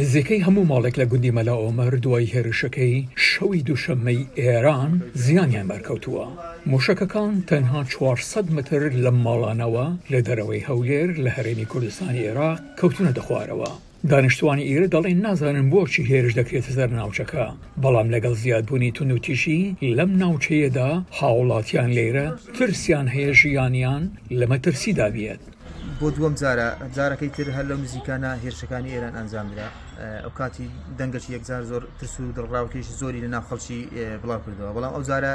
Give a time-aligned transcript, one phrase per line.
[0.00, 2.94] نزیکەی هەموو ماڵێک لە گوندی مەلا ئۆمەر دوای هێرشەکەی
[3.28, 4.92] شەوی دووشەممەی ئێران
[5.24, 6.26] زیانیان بەرکەوتووە.
[6.72, 13.70] موشکەکان تەنها 400 متر لە ماڵانەوە لە دەرەوەی هەولێر لە هەرێمی کوردستانی عێراق کەوتونە دەخوارەوە.
[14.10, 17.46] دانیشتوانی ئێرە دەڵێن نازانن بۆچی هێرش دەکرێتە زەر ناوچەکە
[17.82, 19.60] بەڵام لەگەڵ زیادبوونی تونوتیشی
[19.98, 22.26] لەم ناوچەیەدا هاوڵاتیان لێرە
[22.58, 24.02] ترسیان هەیە ژیانیان
[24.38, 25.42] لەمەترسیدا بێت
[26.02, 29.68] بۆ دووەم جارە جارەکەی تر هەر لەو نزیکانە هێرشەکانی ئێران ئەنجامدرا
[30.24, 30.66] ئەو کاتی
[30.98, 33.80] دەنگەشی یەکجار زۆر ترس و دڵڕاوکیش زۆری لە ناوخەڵکی
[34.22, 35.32] بڵاو کردەوە بەڵام ئەو جارە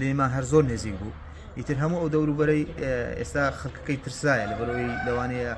[0.00, 1.12] لێمە هەر زۆر نێزیک بوو
[1.58, 2.64] ئیتر هەموو ئەو دەوروبەرەی
[3.20, 5.52] ئێستا خەکەکەی ترسایە لە بەرەوەی لەوانەیە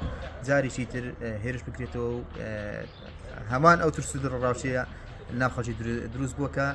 [0.47, 1.05] جاریشی تر
[1.45, 2.20] هێرش بکرێتەوە و
[3.53, 4.83] هەمان ئەو ترس و دڕڕاوشەیە
[5.41, 5.75] ناوخەڵکی
[6.14, 6.67] دروست بووکە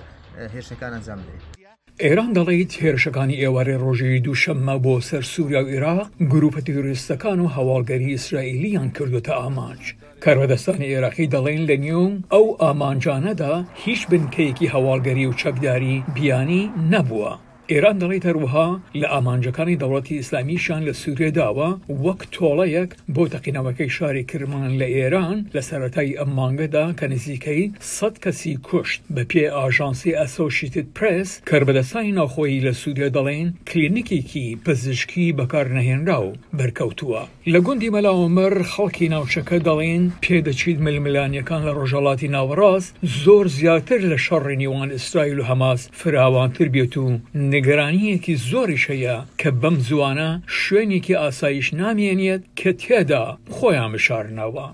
[0.53, 1.56] هێرشەکان ئەنجام بدەیت
[2.06, 8.12] ئێران دەڵێیت هێرشەکانی ئێوارێ ڕۆژی دووشەممە بۆ سەر سووریا و عێراق گروپە تیرۆریستەکان و هەواڵگەری
[8.16, 9.84] ئیسرائیلیان کردوتە ئامانج
[10.23, 17.34] کارەدەستانی عێراقی دەڵێن لە نیوم ئەو ئامانجانەدا هیچ بنکەیەکی هەواڵگەری و چەکداری بیانی نەبووە.
[17.73, 18.68] ئێران دەڵێت هەروها
[19.02, 21.70] لە ئامانجەکانی دەوڵەتی ئیسلامیشان لە سوورێداوە
[22.06, 27.64] وەک تۆڵەیەک بۆ تەقینەوەەکەی شاری کرمان لە ئێران لە سەتای ئەم مانگەدا کە نزیکەی
[27.95, 35.36] سەد کەسی کوشت بە پێ ئاژانسی ئەسۆشیتت پرس کەربەدەسای ناخۆی لە سوودیا دەڵێن کلینیکێکی پزیشکی
[35.40, 37.23] بەکار نەهێنرا و بەرکەوتووە
[37.54, 42.90] لە گوندی مەلاوەمەر خەڵکی ناوچەکە دەڵێن پێدەچیت ململانیەکان لە ڕۆژەڵاتی ناوەڕاست
[43.23, 49.17] زۆر زیاتر لە شەڕی نیوان ئیسرائیل و هەماس فراوانتر بێت و نێ نیگەرانیەکی زۆری شەیە
[49.41, 50.30] کە بەم زوانە
[50.61, 54.67] شوێنێکی ئاسایش نامێنێت کە تێدا خۆیان بشارنەوە.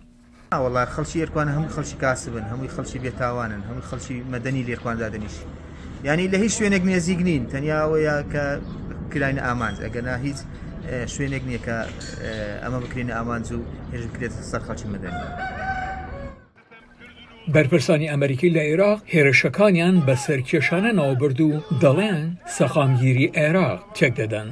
[0.65, 5.35] وڵای خەڵکی ئێرکوانە هەموو خەڵکی کاسبن هەمووی خەڵکی بێتاوانن هەموو خەڵکی مەدەنی لێرکواندادنیش
[6.07, 8.43] ینی لە هیچ شوێنێک نێزیگ نین تەنیاوەیە کە
[9.11, 10.37] کراینە ئامانج ئەگەنا هیچ
[11.15, 11.75] شوێنێک نییە کە
[12.63, 13.59] ئەمە بکرێنە ئامانج و
[13.93, 15.23] هێژ بکرێت سەر خەڵکی مەدەنی.
[17.53, 22.19] بەرپرسانی ئەمریکی لە عێراق هێرشەکانیان بە سەرکێشانە ناوبرد و دەڵێن
[22.57, 24.49] سەخامگیری عێراق تێک دەدەن